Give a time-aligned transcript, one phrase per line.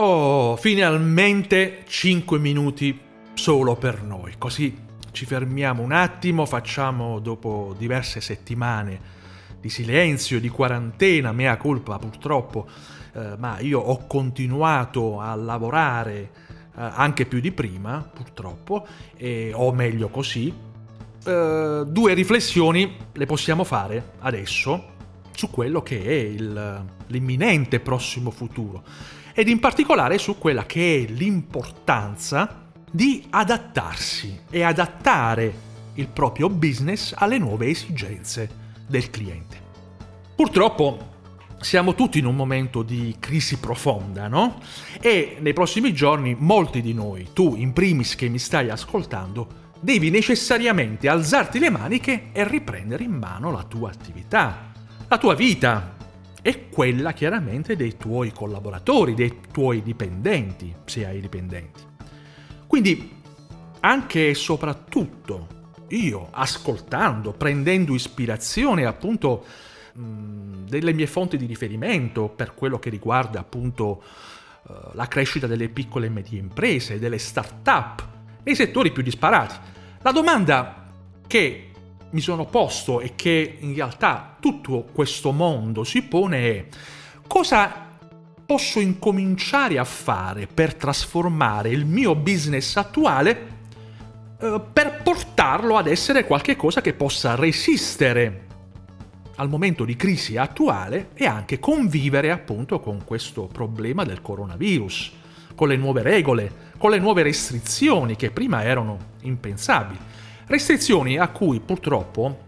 [0.00, 2.96] Oh, finalmente 5 minuti
[3.34, 4.72] solo per noi, così
[5.10, 9.00] ci fermiamo un attimo, facciamo dopo diverse settimane
[9.60, 12.68] di silenzio, di quarantena, mea colpa purtroppo,
[13.12, 16.28] eh, ma io ho continuato a lavorare eh,
[16.76, 18.86] anche più di prima, purtroppo,
[19.16, 20.54] e, o meglio così.
[21.24, 24.94] Eh, due riflessioni le possiamo fare adesso
[25.32, 31.12] su quello che è il, l'imminente prossimo futuro ed in particolare su quella che è
[31.12, 35.54] l'importanza di adattarsi e adattare
[35.94, 38.50] il proprio business alle nuove esigenze
[38.88, 39.56] del cliente.
[40.34, 41.10] Purtroppo
[41.60, 44.58] siamo tutti in un momento di crisi profonda, no?
[45.00, 50.10] E nei prossimi giorni molti di noi, tu in primis che mi stai ascoltando, devi
[50.10, 54.72] necessariamente alzarti le maniche e riprendere in mano la tua attività,
[55.06, 55.94] la tua vita
[56.42, 61.82] e quella chiaramente dei tuoi collaboratori, dei tuoi dipendenti, se hai dipendenti.
[62.66, 63.16] Quindi
[63.80, 65.56] anche e soprattutto
[65.88, 69.44] io ascoltando, prendendo ispirazione appunto
[69.94, 74.02] mh, delle mie fonti di riferimento per quello che riguarda appunto
[74.62, 78.06] uh, la crescita delle piccole e medie imprese, delle start-up,
[78.42, 79.54] nei settori più disparati.
[80.02, 80.86] La domanda
[81.26, 81.67] che
[82.10, 86.66] mi sono posto e che in realtà tutto questo mondo si pone è
[87.26, 87.86] cosa
[88.46, 93.56] posso incominciare a fare per trasformare il mio business attuale
[94.40, 98.46] eh, per portarlo ad essere qualcosa che possa resistere
[99.34, 105.12] al momento di crisi attuale e anche convivere appunto con questo problema del coronavirus,
[105.54, 109.98] con le nuove regole, con le nuove restrizioni che prima erano impensabili.
[110.48, 112.46] Restrizioni a cui purtroppo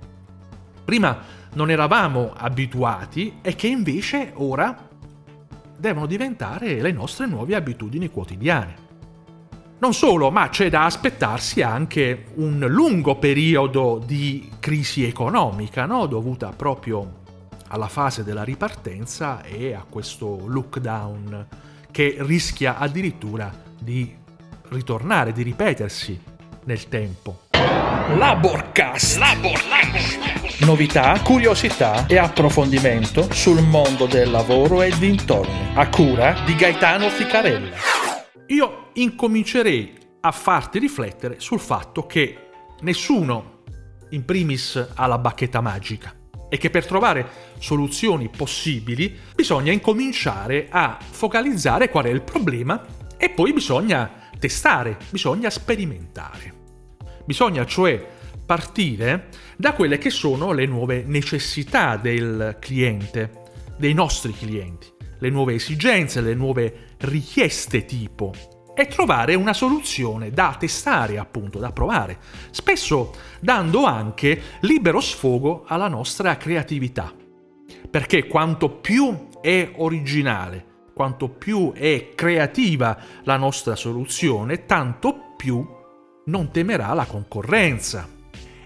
[0.82, 1.18] prima
[1.52, 4.88] non eravamo abituati e che invece ora
[5.76, 8.88] devono diventare le nostre nuove abitudini quotidiane.
[9.80, 16.06] Non solo, ma c'è da aspettarsi anche un lungo periodo di crisi economica, no?
[16.06, 17.18] dovuta proprio
[17.68, 21.46] alla fase della ripartenza e a questo lockdown
[21.90, 24.16] che rischia addirittura di
[24.68, 26.18] ritornare, di ripetersi
[26.64, 27.49] nel tempo.
[28.16, 29.18] Laborcast.
[29.18, 30.64] Laborcast.
[30.64, 35.72] Novità, curiosità e approfondimento sul mondo del lavoro e dintorni.
[35.74, 37.76] A cura di Gaetano Ficarella.
[38.46, 42.50] Io incomincerei a farti riflettere sul fatto che
[42.80, 43.62] nessuno,
[44.10, 46.14] in primis, ha la bacchetta magica
[46.48, 47.28] e che per trovare
[47.58, 52.84] soluzioni possibili bisogna incominciare a focalizzare qual è il problema
[53.16, 56.59] e poi bisogna testare, bisogna sperimentare.
[57.30, 58.04] Bisogna cioè
[58.44, 63.30] partire da quelle che sono le nuove necessità del cliente,
[63.78, 64.88] dei nostri clienti,
[65.20, 68.34] le nuove esigenze, le nuove richieste tipo
[68.74, 72.18] e trovare una soluzione da testare, appunto, da provare,
[72.50, 77.14] spesso dando anche libero sfogo alla nostra creatività.
[77.88, 85.78] Perché quanto più è originale, quanto più è creativa la nostra soluzione, tanto più
[86.30, 88.08] non temerà la concorrenza.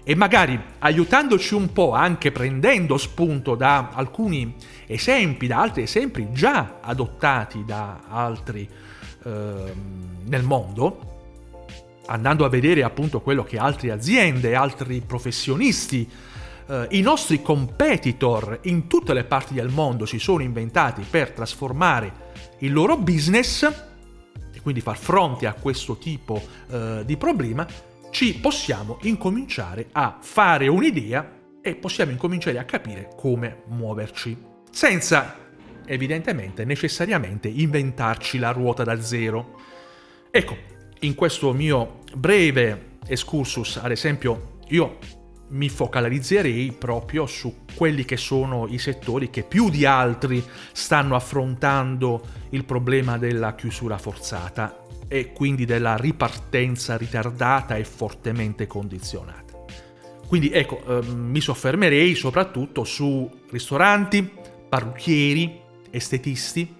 [0.07, 4.53] E magari aiutandoci un po', anche prendendo spunto da alcuni
[4.85, 8.69] esempi, da altri esempi già adottati da altri
[9.23, 9.73] eh,
[10.25, 11.13] nel mondo,
[12.05, 16.07] andando a vedere appunto quello che altre aziende, altri professionisti,
[16.67, 22.23] eh, i nostri competitor in tutte le parti del mondo si sono inventati per trasformare
[22.59, 23.67] il loro business
[24.65, 27.67] quindi far fronte a questo tipo eh, di problema,
[28.09, 34.35] ci possiamo incominciare a fare un'idea e possiamo incominciare a capire come muoverci,
[34.71, 35.35] senza
[35.85, 39.59] evidentemente necessariamente inventarci la ruota da zero.
[40.31, 40.57] Ecco,
[41.01, 44.97] in questo mio breve excursus, ad esempio, io
[45.49, 52.21] mi focalizzerei proprio su quelli che sono i settori che più di altri stanno affrontando
[52.49, 59.43] il problema della chiusura forzata e quindi della ripartenza ritardata e fortemente condizionata.
[60.27, 64.27] Quindi ecco, eh, mi soffermerei soprattutto su ristoranti,
[64.67, 65.61] parrucchieri,
[65.91, 66.73] estetisti,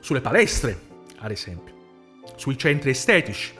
[0.00, 0.80] sulle palestre,
[1.18, 1.74] ad esempio,
[2.36, 3.52] sui centri estetici.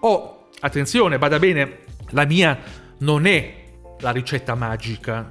[0.00, 1.80] O, attenzione, vada bene,
[2.10, 2.58] la mia
[2.98, 3.65] non è
[4.00, 5.28] la ricetta magica,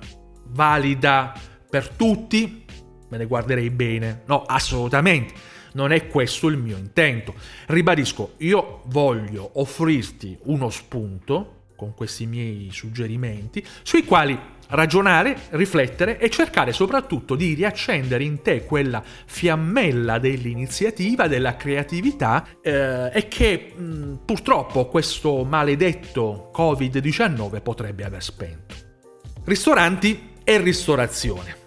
[0.47, 1.33] valida
[1.69, 2.65] per tutti,
[3.09, 4.23] me ne guarderei bene.
[4.25, 5.33] No, assolutamente,
[5.73, 7.33] non è questo il mio intento.
[7.67, 14.39] Ribadisco, io voglio offrirti uno spunto con questi miei suggerimenti, sui quali
[14.69, 23.11] ragionare, riflettere e cercare soprattutto di riaccendere in te quella fiammella dell'iniziativa, della creatività eh,
[23.13, 28.75] e che mh, purtroppo questo maledetto Covid-19 potrebbe aver spento.
[29.43, 31.63] Ristoranti e ristorazione.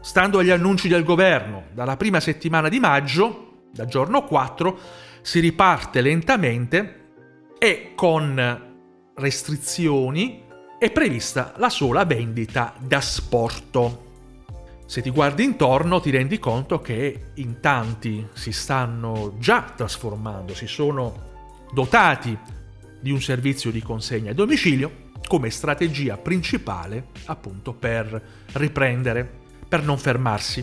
[0.00, 4.78] Stando agli annunci del governo, dalla prima settimana di maggio, dal giorno 4,
[5.22, 7.00] si riparte lentamente
[7.58, 8.72] e con
[9.14, 10.43] restrizioni
[10.84, 14.02] è prevista la sola vendita da sporto.
[14.84, 20.66] Se ti guardi intorno ti rendi conto che in tanti si stanno già trasformando, si
[20.66, 22.36] sono dotati
[23.00, 28.22] di un servizio di consegna a domicilio come strategia principale appunto per
[28.52, 29.26] riprendere,
[29.66, 30.62] per non fermarsi.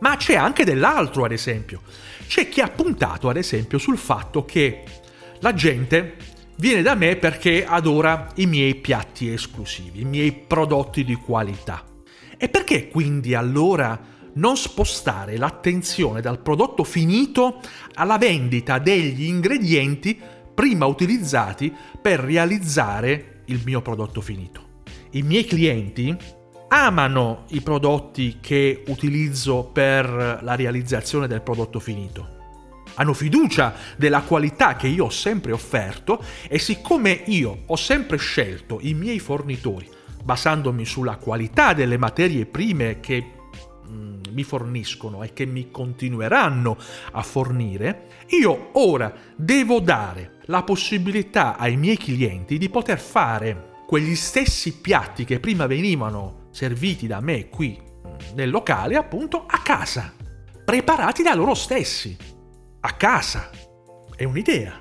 [0.00, 1.82] Ma c'è anche dell'altro ad esempio.
[2.26, 4.82] C'è chi ha puntato ad esempio sul fatto che
[5.38, 6.16] la gente
[6.56, 11.84] viene da me perché adora i miei piatti esclusivi, i miei prodotti di qualità.
[12.36, 13.98] E perché quindi allora
[14.34, 17.60] non spostare l'attenzione dal prodotto finito
[17.94, 20.18] alla vendita degli ingredienti
[20.54, 24.80] prima utilizzati per realizzare il mio prodotto finito?
[25.10, 26.16] I miei clienti
[26.68, 32.40] amano i prodotti che utilizzo per la realizzazione del prodotto finito
[32.94, 38.78] hanno fiducia della qualità che io ho sempre offerto e siccome io ho sempre scelto
[38.82, 39.88] i miei fornitori
[40.22, 43.32] basandomi sulla qualità delle materie prime che
[43.88, 46.76] mm, mi forniscono e che mi continueranno
[47.12, 54.14] a fornire, io ora devo dare la possibilità ai miei clienti di poter fare quegli
[54.14, 60.14] stessi piatti che prima venivano serviti da me qui mm, nel locale, appunto, a casa,
[60.64, 62.16] preparati da loro stessi
[62.82, 63.50] a casa.
[64.14, 64.80] È un'idea.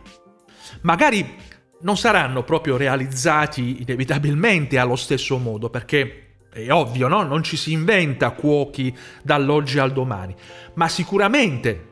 [0.81, 1.37] Magari
[1.81, 7.23] non saranno proprio realizzati inevitabilmente allo stesso modo, perché è ovvio, no?
[7.23, 10.35] Non ci si inventa cuochi dall'oggi al domani,
[10.75, 11.89] ma sicuramente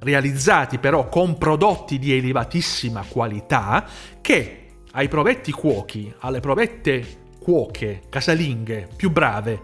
[0.00, 3.84] realizzati però con prodotti di elevatissima qualità
[4.20, 4.62] che
[4.92, 9.62] ai provetti cuochi, alle provette cuoche casalinghe più brave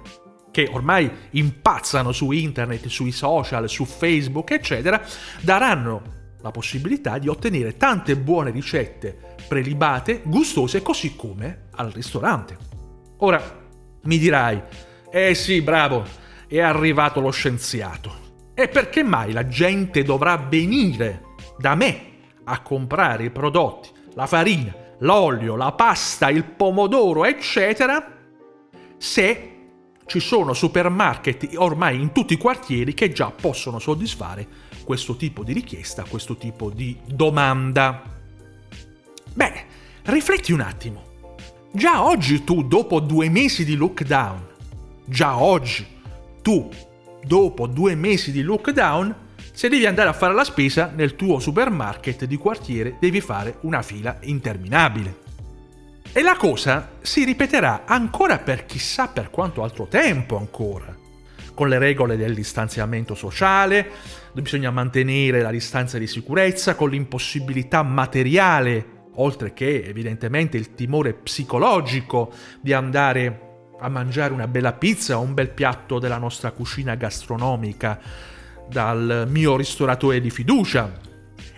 [0.53, 5.05] che ormai impazzano su internet, sui social, su Facebook, eccetera,
[5.41, 12.57] daranno la possibilità di ottenere tante buone ricette prelibate, gustose, così come al ristorante.
[13.19, 13.61] Ora,
[14.03, 14.61] mi dirai,
[15.11, 16.05] eh sì, bravo,
[16.47, 18.21] è arrivato lo scienziato.
[18.55, 21.23] E perché mai la gente dovrà venire
[21.59, 22.11] da me
[22.45, 28.19] a comprare i prodotti, la farina, l'olio, la pasta, il pomodoro, eccetera,
[28.99, 29.62] se
[30.07, 34.47] ci sono supermarket ormai in tutti i quartieri che già possono soddisfare
[34.85, 38.03] questo tipo di richiesta, questo tipo di domanda.
[39.33, 39.65] Beh,
[40.05, 41.11] rifletti un attimo.
[41.73, 44.47] Già oggi tu, dopo due mesi di lockdown,
[45.07, 45.87] già oggi
[46.43, 46.69] tu,
[47.25, 49.15] dopo due mesi di lockdown,
[49.53, 53.81] se devi andare a fare la spesa nel tuo supermarket di quartiere, devi fare una
[53.83, 55.22] fila interminabile.
[56.15, 60.95] E la cosa si ripeterà ancora per chissà per quanto altro tempo ancora.
[61.55, 63.89] Con le regole del distanziamento sociale,
[64.35, 72.31] bisogna mantenere la distanza di sicurezza, con l'impossibilità materiale, oltre che evidentemente il timore psicologico
[72.61, 77.99] di andare a mangiare una bella pizza o un bel piatto della nostra cucina gastronomica
[78.69, 80.93] dal mio ristoratore di fiducia.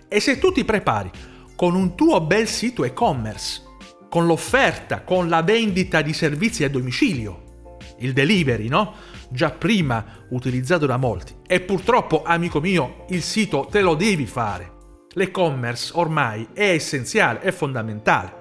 [0.07, 1.11] E se tu ti prepari
[1.57, 3.64] con un tuo bel sito e-commerce,
[4.15, 8.95] con l'offerta, con la vendita di servizi a domicilio, il delivery, no?
[9.29, 11.35] Già prima utilizzato da molti.
[11.45, 14.71] E purtroppo, amico mio, il sito te lo devi fare.
[15.15, 18.33] L'e-commerce ormai è essenziale, è fondamentale.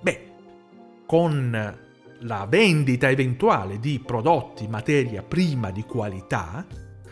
[0.00, 0.30] Beh,
[1.04, 1.78] con
[2.20, 6.64] la vendita eventuale di prodotti, materia prima di qualità,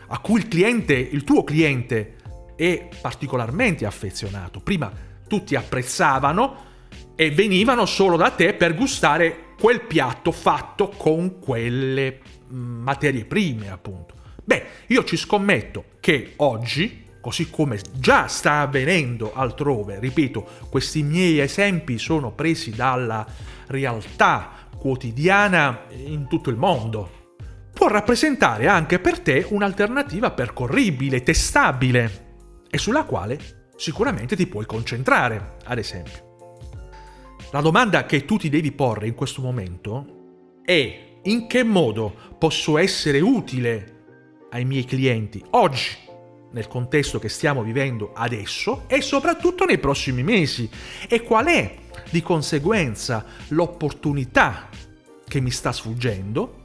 [0.07, 2.17] a cui il cliente, il tuo cliente,
[2.57, 4.61] è particolarmente affezionato.
[4.61, 4.91] Prima
[5.29, 6.71] tutti apprezzavano,
[7.15, 12.19] e venivano solo da te per gustare quel piatto fatto con quelle
[12.53, 14.15] mm, materie prime, appunto.
[14.45, 21.39] Beh, io ci scommetto che oggi, così come già sta avvenendo altrove, ripeto, questi miei
[21.39, 23.25] esempi sono presi dalla
[23.69, 27.21] realtà quotidiana in tutto il mondo,
[27.73, 33.39] può rappresentare anche per te un'alternativa percorribile, testabile e sulla quale
[33.77, 36.32] sicuramente ti puoi concentrare, ad esempio.
[37.53, 42.79] La domanda che tu ti devi porre in questo momento è in che modo posso
[42.79, 45.91] essere utile ai miei clienti oggi,
[46.53, 50.67] nel contesto che stiamo vivendo adesso e soprattutto nei prossimi mesi?
[51.07, 51.77] E qual è
[52.09, 54.71] di conseguenza l'opportunità
[55.29, 56.61] che mi sta sfuggendo,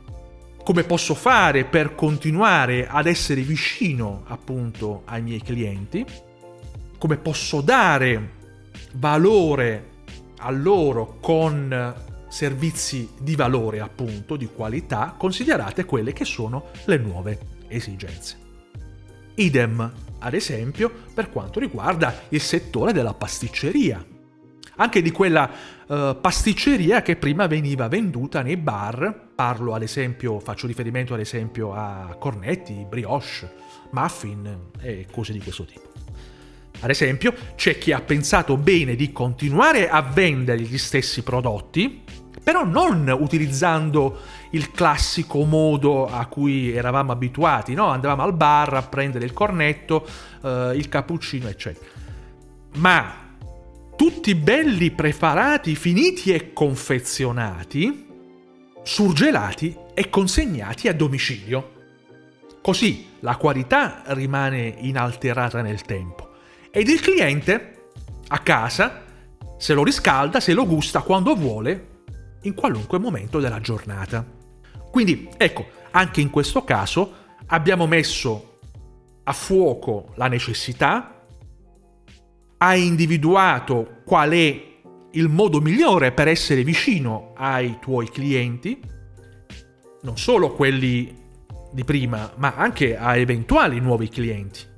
[0.63, 6.05] come posso fare per continuare ad essere vicino appunto ai miei clienti,
[6.97, 8.35] come posso dare
[8.93, 9.95] valore
[10.39, 11.95] a loro con
[12.27, 18.45] servizi di valore appunto, di qualità, considerate quelle che sono le nuove esigenze.
[19.35, 24.03] Idem, ad esempio, per quanto riguarda il settore della pasticceria.
[24.79, 25.49] Anche di quella
[25.87, 31.73] uh, pasticceria che prima veniva venduta nei bar, parlo ad esempio, faccio riferimento ad esempio
[31.73, 33.51] a cornetti, brioche,
[33.91, 35.86] muffin e cose di questo tipo.
[36.79, 42.03] Ad esempio, c'è chi ha pensato bene di continuare a vendere gli stessi prodotti,
[42.43, 44.19] però non utilizzando
[44.51, 47.87] il classico modo a cui eravamo abituati, no?
[47.87, 50.07] Andavamo al bar a prendere il cornetto,
[50.43, 51.85] eh, il cappuccino, eccetera.
[52.75, 53.13] Ma
[53.95, 58.05] tutti belli preparati, finiti e confezionati,
[58.83, 61.73] surgelati e consegnati a domicilio.
[62.61, 66.26] Così la qualità rimane inalterata nel tempo
[66.77, 67.89] ed il cliente
[68.27, 69.03] a casa
[69.57, 72.03] se lo riscalda, se lo gusta quando vuole,
[72.43, 74.23] in qualunque momento della giornata.
[74.91, 77.13] Quindi ecco, anche in questo caso
[77.47, 78.59] abbiamo messo
[79.23, 81.25] a fuoco la necessità,
[82.57, 84.65] hai individuato qual è
[85.13, 88.79] il modo migliore per essere vicino ai tuoi clienti,
[90.03, 91.25] non solo quelli
[91.71, 94.75] di prima, ma anche a eventuali nuovi clienti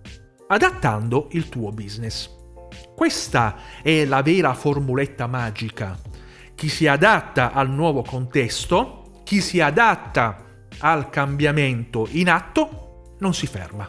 [0.51, 2.29] adattando il tuo business.
[2.95, 5.97] Questa è la vera formuletta magica.
[6.55, 10.45] Chi si adatta al nuovo contesto, chi si adatta
[10.79, 13.87] al cambiamento in atto, non si ferma.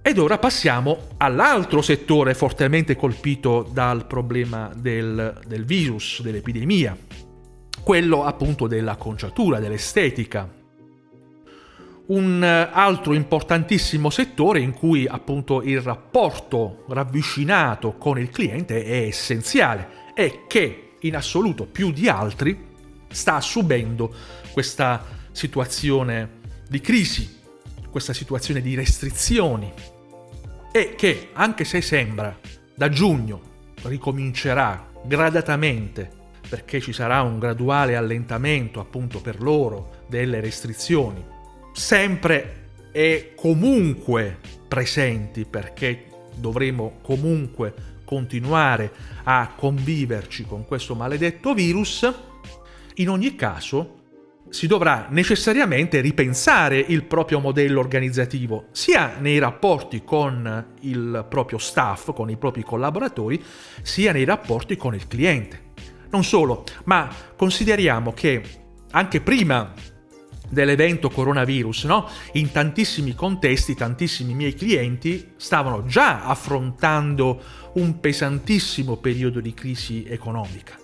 [0.00, 6.96] Ed ora passiamo all'altro settore fortemente colpito dal problema del, del virus, dell'epidemia,
[7.82, 10.57] quello appunto della conciatura, dell'estetica,
[12.08, 19.02] un eh, altro importantissimo settore in cui appunto il rapporto ravvicinato con il cliente è
[19.02, 22.66] essenziale e che in assoluto più di altri
[23.08, 24.14] sta subendo
[24.52, 26.36] questa situazione
[26.68, 27.40] di crisi,
[27.90, 29.72] questa situazione di restrizioni
[30.72, 32.38] e che anche se sembra
[32.74, 33.40] da giugno
[33.82, 36.16] ricomincerà gradatamente
[36.48, 41.36] perché ci sarà un graduale allentamento appunto per loro delle restrizioni
[41.78, 47.72] sempre e comunque presenti perché dovremo comunque
[48.04, 48.90] continuare
[49.22, 52.12] a conviverci con questo maledetto virus,
[52.94, 53.94] in ogni caso
[54.48, 62.12] si dovrà necessariamente ripensare il proprio modello organizzativo, sia nei rapporti con il proprio staff,
[62.12, 63.40] con i propri collaboratori,
[63.82, 65.66] sia nei rapporti con il cliente.
[66.10, 68.42] Non solo, ma consideriamo che
[68.90, 69.74] anche prima
[70.48, 72.08] dell'evento coronavirus, no?
[72.32, 77.40] In tantissimi contesti, tantissimi miei clienti stavano già affrontando
[77.74, 80.76] un pesantissimo periodo di crisi economica,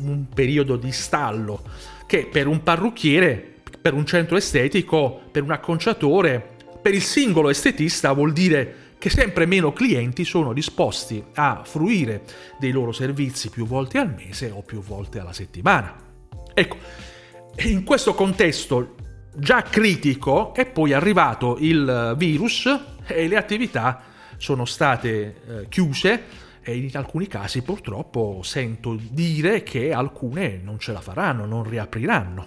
[0.00, 1.62] un periodo di stallo
[2.06, 8.12] che per un parrucchiere, per un centro estetico, per un acconciatore, per il singolo estetista
[8.12, 12.22] vuol dire che sempre meno clienti sono disposti a fruire
[12.58, 15.94] dei loro servizi più volte al mese o più volte alla settimana.
[16.54, 16.78] Ecco,
[17.64, 18.94] in questo contesto
[19.34, 22.68] già critico è poi arrivato il virus
[23.06, 24.02] e le attività
[24.36, 30.92] sono state eh, chiuse e in alcuni casi purtroppo sento dire che alcune non ce
[30.92, 32.46] la faranno, non riapriranno.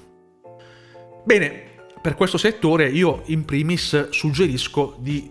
[1.23, 1.63] Bene,
[2.01, 5.29] per questo settore io in primis suggerisco di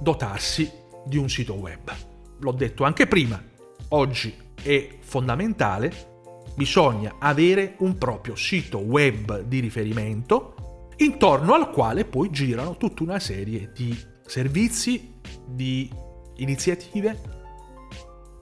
[0.00, 0.70] dotarsi
[1.06, 1.92] di un sito web.
[2.40, 3.42] L'ho detto anche prima,
[3.88, 6.12] oggi è fondamentale
[6.54, 13.18] bisogna avere un proprio sito web di riferimento intorno al quale poi girano tutta una
[13.18, 13.96] serie di
[14.26, 15.14] servizi,
[15.46, 15.90] di
[16.36, 17.20] iniziative,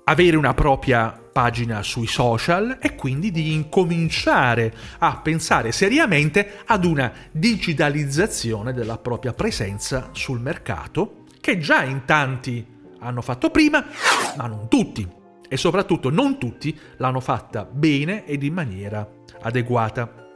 [0.04, 7.12] avere una propria pagina sui social e quindi di incominciare a pensare seriamente ad una
[7.30, 12.64] digitalizzazione della propria presenza sul mercato che già in tanti
[12.98, 13.84] hanno fatto prima,
[14.36, 15.20] ma non tutti
[15.52, 19.06] e soprattutto non tutti l'hanno fatta bene ed in maniera
[19.42, 20.30] adeguata.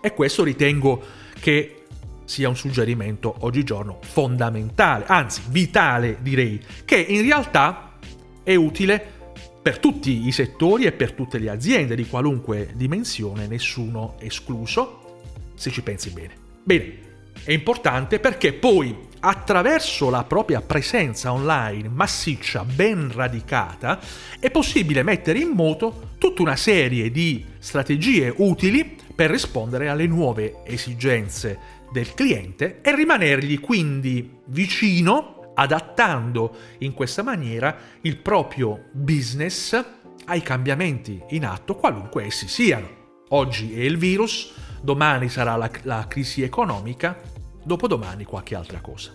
[0.00, 0.98] E questo ritengo
[1.38, 1.84] che
[2.24, 7.98] sia un suggerimento oggigiorno fondamentale, anzi vitale direi, che in realtà
[8.42, 9.12] è utile
[9.60, 15.20] per tutti i settori e per tutte le aziende di qualunque dimensione, nessuno escluso,
[15.54, 16.32] se ci pensi bene.
[16.62, 16.98] Bene,
[17.44, 24.00] è importante perché poi attraverso la propria presenza online massiccia, ben radicata,
[24.40, 30.62] è possibile mettere in moto tutta una serie di strategie utili per rispondere alle nuove
[30.64, 39.84] esigenze del cliente e rimanergli quindi vicino, adattando in questa maniera il proprio business
[40.24, 43.00] ai cambiamenti in atto, qualunque essi siano.
[43.28, 47.20] Oggi è il virus, domani sarà la, la crisi economica,
[47.62, 49.12] dopodomani qualche altra cosa.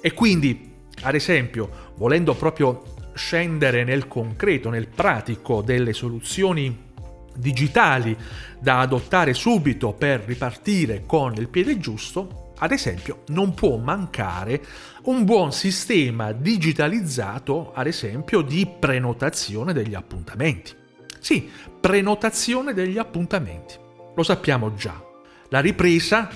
[0.00, 2.82] E quindi, ad esempio, volendo proprio
[3.14, 6.88] scendere nel concreto, nel pratico delle soluzioni
[7.36, 8.16] digitali
[8.58, 14.62] da adottare subito per ripartire con il piede giusto, ad esempio, non può mancare
[15.04, 20.72] un buon sistema digitalizzato, ad esempio, di prenotazione degli appuntamenti.
[21.18, 23.74] Sì, prenotazione degli appuntamenti.
[24.14, 25.02] Lo sappiamo già.
[25.48, 26.28] La ripresa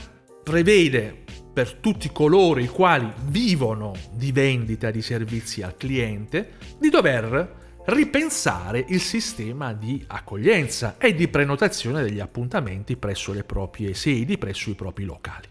[0.42, 1.23] prevede
[1.54, 8.84] per tutti coloro i quali vivono di vendita di servizi al cliente di dover ripensare
[8.88, 14.74] il sistema di accoglienza e di prenotazione degli appuntamenti presso le proprie sedi, presso i
[14.74, 15.46] propri locali.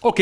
[0.00, 0.18] Ok,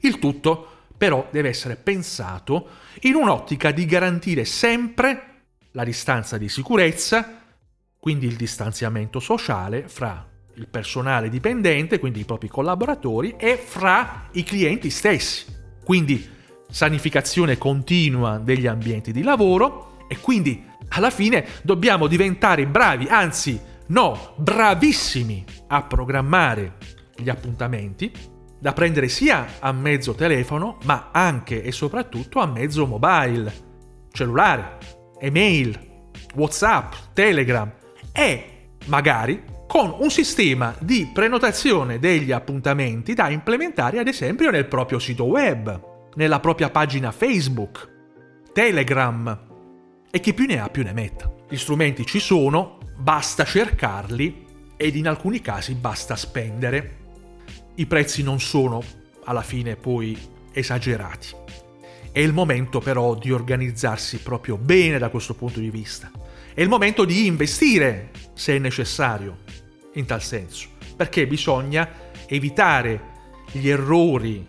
[0.00, 2.68] il tutto però deve essere pensato
[3.00, 5.32] in un'ottica di garantire sempre
[5.72, 7.40] la distanza di sicurezza,
[7.98, 14.42] quindi il distanziamento sociale fra il personale dipendente, quindi i propri collaboratori, e fra i
[14.42, 15.44] clienti stessi.
[15.84, 16.28] Quindi
[16.70, 24.34] sanificazione continua degli ambienti di lavoro e quindi alla fine dobbiamo diventare bravi, anzi no,
[24.36, 26.74] bravissimi a programmare
[27.16, 28.10] gli appuntamenti
[28.58, 33.52] da prendere sia a mezzo telefono, ma anche e soprattutto a mezzo mobile,
[34.10, 34.78] cellulare,
[35.20, 35.78] email,
[36.34, 37.70] WhatsApp, Telegram
[38.12, 39.42] e magari
[39.74, 46.12] con un sistema di prenotazione degli appuntamenti da implementare ad esempio nel proprio sito web,
[46.14, 47.90] nella propria pagina Facebook,
[48.52, 49.46] Telegram
[50.08, 51.28] e chi più ne ha più ne metta.
[51.48, 56.98] Gli strumenti ci sono, basta cercarli ed in alcuni casi basta spendere
[57.74, 58.80] i prezzi non sono
[59.24, 60.16] alla fine poi
[60.52, 61.30] esagerati.
[62.12, 66.12] È il momento però di organizzarsi proprio bene da questo punto di vista.
[66.54, 69.38] È il momento di investire, se è necessario,
[69.94, 71.88] in tal senso, perché bisogna
[72.26, 73.12] evitare
[73.50, 74.46] gli errori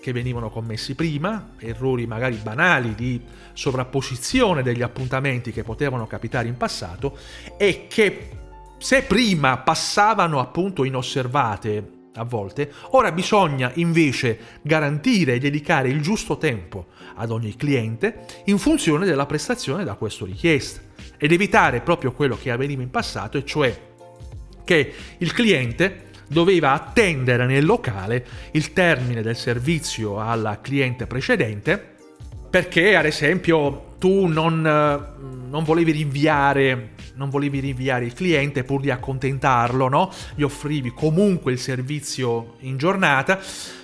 [0.00, 3.20] che venivano commessi prima, errori magari banali di
[3.52, 7.18] sovrapposizione degli appuntamenti che potevano capitare in passato
[7.56, 8.30] e che
[8.78, 16.38] se prima passavano appunto inosservate a volte, ora bisogna invece garantire e dedicare il giusto
[16.38, 20.80] tempo ad ogni cliente in funzione della prestazione da questo richiesta
[21.16, 23.87] ed evitare proprio quello che avveniva in passato, e cioè
[24.68, 31.96] che il cliente doveva attendere nel locale il termine del servizio al cliente precedente
[32.50, 38.90] perché ad esempio tu non, non volevi rinviare non volevi rinviare il cliente pur di
[38.90, 40.12] accontentarlo, no?
[40.36, 43.40] Gli offrivi comunque il servizio in giornata,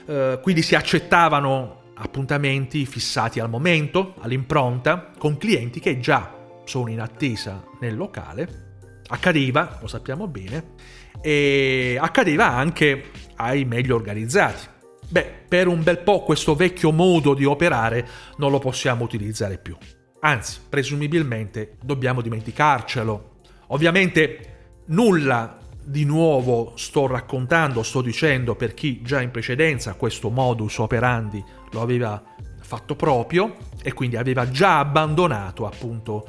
[0.06, 6.32] eh, quindi si accettavano appuntamenti fissati al momento, all'impronta, con clienti che già
[6.64, 8.63] sono in attesa nel locale.
[9.08, 10.72] Accadeva, lo sappiamo bene,
[11.20, 14.66] e accadeva anche ai meglio organizzati.
[15.08, 18.06] Beh, per un bel po' questo vecchio modo di operare
[18.38, 19.76] non lo possiamo utilizzare più.
[20.20, 23.32] Anzi, presumibilmente dobbiamo dimenticarcelo.
[23.68, 24.52] Ovviamente
[24.86, 31.44] nulla di nuovo sto raccontando, sto dicendo per chi già in precedenza questo modus operandi
[31.70, 32.22] lo aveva
[32.60, 36.26] fatto proprio e quindi aveva già abbandonato appunto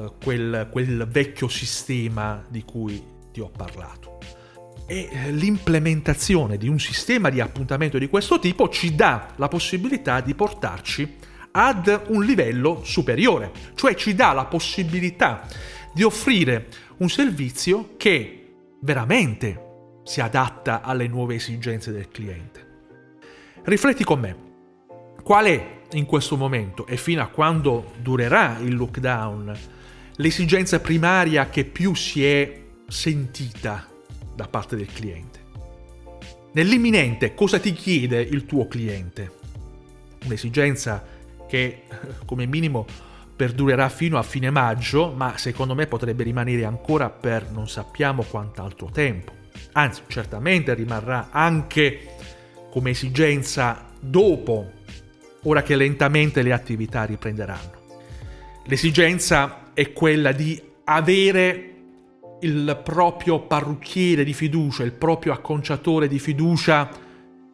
[0.00, 4.18] eh, quel, quel vecchio sistema di cui ti ho parlato.
[4.86, 10.20] E eh, l'implementazione di un sistema di appuntamento di questo tipo ci dà la possibilità
[10.20, 11.16] di portarci
[11.52, 15.46] ad un livello superiore, cioè ci dà la possibilità
[15.92, 19.68] di offrire un servizio che veramente
[20.04, 22.68] si adatta alle nuove esigenze del cliente.
[23.62, 24.36] Rifletti con me,
[25.22, 29.58] qual è in questo momento e fino a quando durerà il lockdown
[30.20, 33.86] l'esigenza primaria che più si è sentita
[34.34, 35.38] da parte del cliente?
[36.52, 39.38] Nell'imminente cosa ti chiede il tuo cliente?
[40.24, 41.02] Un'esigenza
[41.48, 41.84] che
[42.26, 42.86] come minimo
[43.34, 48.90] perdurerà fino a fine maggio, ma secondo me potrebbe rimanere ancora per non sappiamo quant'altro
[48.92, 49.32] tempo.
[49.72, 52.16] Anzi, certamente rimarrà anche
[52.70, 54.70] come esigenza dopo,
[55.44, 57.79] ora che lentamente le attività riprenderanno.
[58.64, 61.66] L'esigenza è quella di avere
[62.40, 66.88] il proprio parrucchiere di fiducia, il proprio acconciatore di fiducia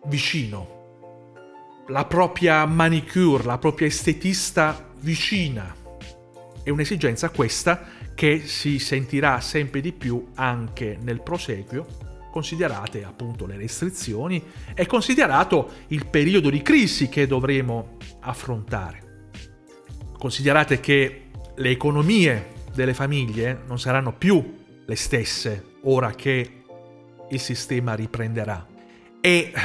[0.07, 5.75] vicino, la propria manicure, la propria estetista vicina.
[6.63, 11.87] È un'esigenza questa che si sentirà sempre di più anche nel proseguio,
[12.33, 14.43] considerate appunto le restrizioni
[14.75, 19.06] e considerato il periodo di crisi che dovremo affrontare.
[20.19, 26.63] Considerate che le economie delle famiglie non saranno più le stesse ora che
[27.29, 28.67] il sistema riprenderà
[29.21, 29.59] e uh,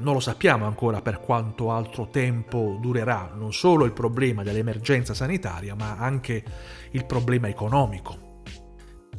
[0.00, 5.74] non lo sappiamo ancora per quanto altro tempo durerà non solo il problema dell'emergenza sanitaria,
[5.74, 6.44] ma anche
[6.92, 8.42] il problema economico.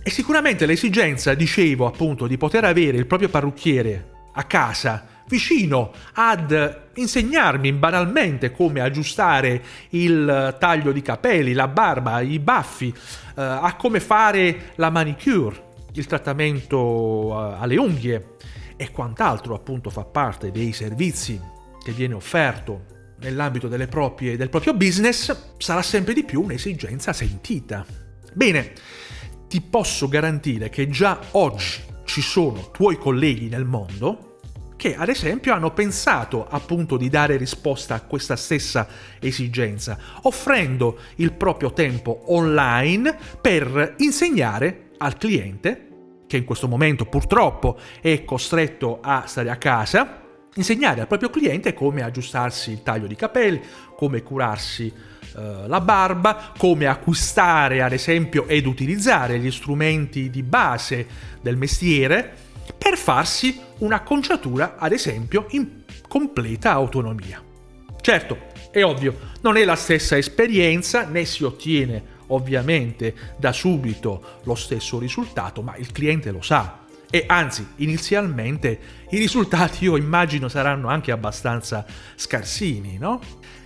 [0.01, 6.87] E sicuramente l'esigenza, dicevo appunto, di poter avere il proprio parrucchiere a casa vicino ad
[6.95, 12.93] insegnarmi banalmente come aggiustare il taglio di capelli, la barba, i baffi, uh,
[13.35, 18.35] a come fare la manicure, il trattamento uh, alle unghie,
[18.75, 21.39] e quant'altro appunto fa parte dei servizi
[21.83, 22.85] che viene offerto
[23.19, 27.85] nell'ambito proprie, del proprio business, sarà sempre di più un'esigenza sentita.
[28.33, 28.71] Bene,
[29.47, 34.28] ti posso garantire che già oggi ci sono tuoi colleghi nel mondo
[34.79, 38.87] che ad esempio hanno pensato appunto di dare risposta a questa stessa
[39.19, 45.87] esigenza, offrendo il proprio tempo online per insegnare al cliente
[46.27, 50.21] che in questo momento purtroppo è costretto a stare a casa,
[50.55, 53.59] insegnare al proprio cliente come aggiustarsi il taglio di capelli,
[53.97, 61.05] come curarsi eh, la barba, come acquistare ad esempio ed utilizzare gli strumenti di base
[61.41, 62.47] del mestiere
[62.99, 67.41] farsi un'acconciatura ad esempio in completa autonomia.
[68.01, 68.37] Certo,
[68.71, 74.99] è ovvio, non è la stessa esperienza né si ottiene ovviamente da subito lo stesso
[74.99, 76.85] risultato, ma il cliente lo sa.
[77.09, 81.85] E anzi, inizialmente i risultati io immagino saranno anche abbastanza
[82.15, 83.19] scarsini, no?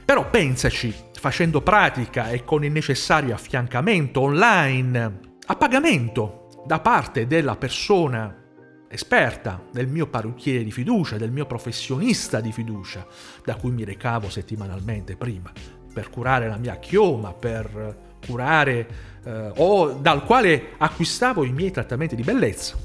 [0.06, 7.58] Però pensaci, facendo pratica e con il necessario affiancamento online a pagamento da parte della
[7.58, 8.43] persona
[8.94, 13.06] esperta, del mio parrucchiere di fiducia, del mio professionista di fiducia,
[13.44, 15.52] da cui mi recavo settimanalmente prima,
[15.92, 18.88] per curare la mia chioma, per curare
[19.24, 22.78] eh, o dal quale acquistavo i miei trattamenti di bellezza,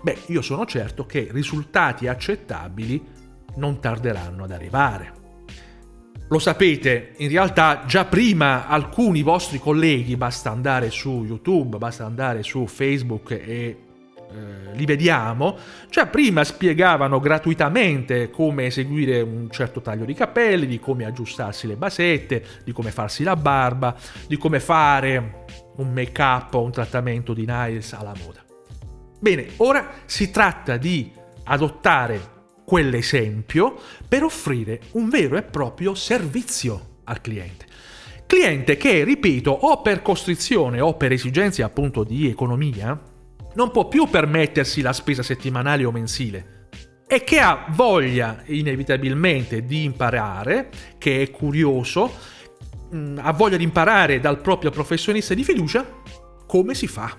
[0.00, 3.04] beh, io sono certo che risultati accettabili
[3.56, 5.20] non tarderanno ad arrivare.
[6.28, 12.42] Lo sapete, in realtà già prima alcuni vostri colleghi, basta andare su YouTube, basta andare
[12.42, 13.76] su Facebook e
[14.32, 15.56] eh, li vediamo,
[15.90, 21.76] già prima spiegavano gratuitamente come eseguire un certo taglio di capelli, di come aggiustarsi le
[21.76, 23.94] basette, di come farsi la barba,
[24.26, 25.44] di come fare
[25.76, 28.42] un make up o un trattamento di nails alla moda.
[29.20, 31.12] Bene, ora si tratta di
[31.44, 32.30] adottare
[32.64, 37.66] quell'esempio per offrire un vero e proprio servizio al cliente.
[38.26, 42.98] Cliente che, ripeto, o per costrizione o per esigenze appunto di economia,
[43.54, 46.60] non può più permettersi la spesa settimanale o mensile
[47.12, 52.10] e che ha voglia inevitabilmente di imparare, che è curioso,
[52.94, 55.86] mm, ha voglia di imparare dal proprio professionista di fiducia
[56.46, 57.14] come si fa.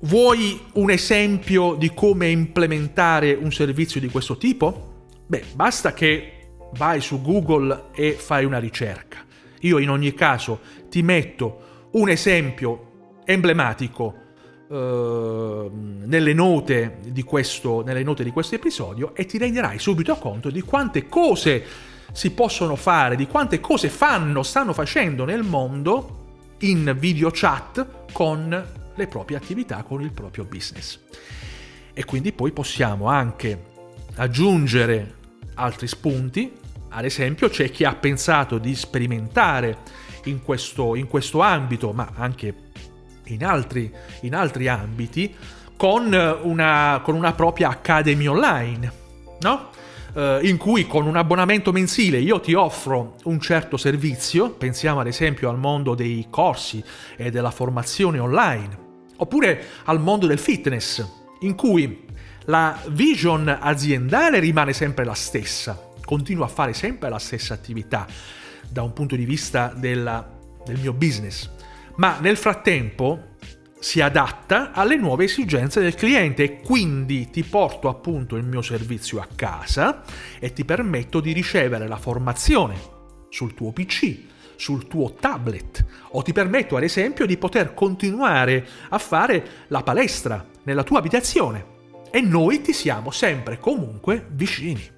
[0.00, 5.08] Vuoi un esempio di come implementare un servizio di questo tipo?
[5.26, 9.26] Beh, basta che vai su Google e fai una ricerca.
[9.60, 14.27] Io in ogni caso ti metto un esempio emblematico
[14.70, 20.60] Ehm, nelle, note questo, nelle note di questo episodio e ti renderai subito conto di
[20.60, 21.64] quante cose
[22.12, 26.26] si possono fare, di quante cose fanno, stanno facendo nel mondo
[26.60, 30.98] in video chat con le proprie attività, con il proprio business.
[31.94, 33.64] E quindi poi possiamo anche
[34.16, 35.14] aggiungere
[35.54, 36.52] altri spunti,
[36.90, 39.78] ad esempio c'è chi ha pensato di sperimentare
[40.24, 42.54] in questo, in questo ambito, ma anche
[43.28, 45.34] in altri, in altri ambiti
[45.76, 46.12] con
[46.42, 48.92] una, con una propria Academy online,
[49.40, 49.70] no?
[50.12, 55.06] Uh, in cui con un abbonamento mensile io ti offro un certo servizio, pensiamo ad
[55.06, 56.82] esempio al mondo dei corsi
[57.14, 58.76] e della formazione online,
[59.16, 61.06] oppure al mondo del fitness,
[61.40, 62.06] in cui
[62.46, 68.06] la vision aziendale rimane sempre la stessa, continua a fare sempre la stessa attività
[68.68, 70.26] da un punto di vista della,
[70.64, 71.50] del mio business,
[71.98, 73.36] ma nel frattempo
[73.78, 79.20] si adatta alle nuove esigenze del cliente e quindi ti porto appunto il mio servizio
[79.20, 80.02] a casa
[80.40, 82.76] e ti permetto di ricevere la formazione
[83.28, 84.18] sul tuo PC,
[84.56, 90.44] sul tuo tablet o ti permetto ad esempio di poter continuare a fare la palestra
[90.64, 91.76] nella tua abitazione
[92.10, 94.96] e noi ti siamo sempre comunque vicini.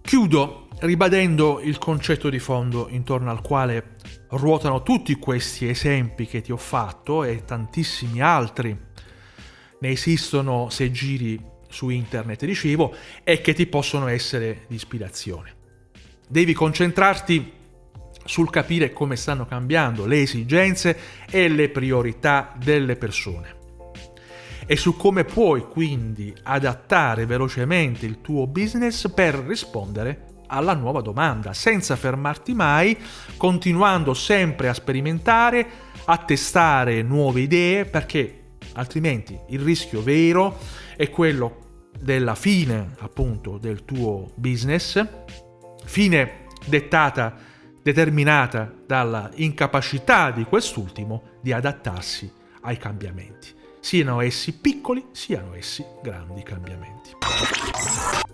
[0.00, 3.93] Chiudo ribadendo il concetto di fondo intorno al quale
[4.36, 8.76] ruotano tutti questi esempi che ti ho fatto e tantissimi altri.
[9.80, 15.54] Ne esistono se giri su internet, dicevo, e che ti possono essere di ispirazione.
[16.26, 17.52] Devi concentrarti
[18.24, 20.98] sul capire come stanno cambiando le esigenze
[21.30, 23.62] e le priorità delle persone
[24.66, 31.52] e su come puoi quindi adattare velocemente il tuo business per rispondere alla nuova domanda,
[31.52, 32.96] senza fermarti mai,
[33.36, 35.66] continuando sempre a sperimentare,
[36.04, 38.42] a testare nuove idee, perché
[38.74, 40.58] altrimenti il rischio vero
[40.96, 45.04] è quello della fine appunto del tuo business,
[45.84, 47.34] fine dettata,
[47.82, 52.30] determinata dalla incapacità di quest'ultimo di adattarsi
[52.62, 57.10] ai cambiamenti siano essi piccoli, siano essi grandi cambiamenti.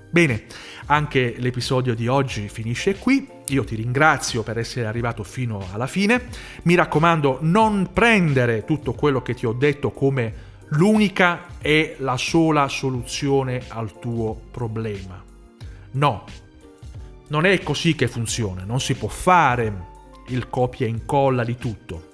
[0.08, 0.44] Bene,
[0.86, 6.28] anche l'episodio di oggi finisce qui, io ti ringrazio per essere arrivato fino alla fine,
[6.62, 10.34] mi raccomando non prendere tutto quello che ti ho detto come
[10.68, 15.20] l'unica e la sola soluzione al tuo problema.
[15.92, 16.24] No,
[17.26, 19.88] non è così che funziona, non si può fare
[20.28, 22.09] il copia e incolla di tutto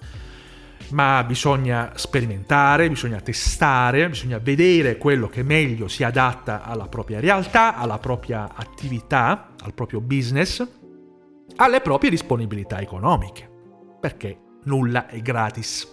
[0.90, 7.76] ma bisogna sperimentare, bisogna testare, bisogna vedere quello che meglio si adatta alla propria realtà,
[7.76, 10.66] alla propria attività, al proprio business,
[11.56, 13.50] alle proprie disponibilità economiche,
[14.00, 15.86] perché nulla è gratis.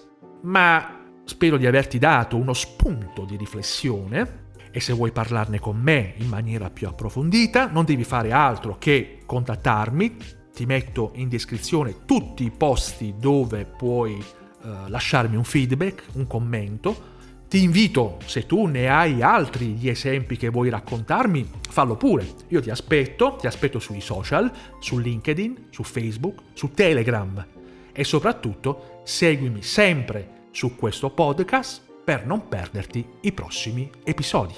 [0.43, 6.13] Ma spero di averti dato uno spunto di riflessione e se vuoi parlarne con me
[6.17, 10.17] in maniera più approfondita non devi fare altro che contattarmi,
[10.53, 14.23] ti metto in descrizione tutti i posti dove puoi
[14.63, 17.11] eh, lasciarmi un feedback, un commento.
[17.47, 22.27] Ti invito, se tu ne hai altri di esempi che vuoi raccontarmi, fallo pure.
[22.47, 27.45] Io ti aspetto, ti aspetto sui social, su LinkedIn, su Facebook, su Telegram
[27.93, 34.55] e soprattutto seguimi sempre su questo podcast per non perderti i prossimi episodi.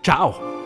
[0.00, 0.63] Ciao!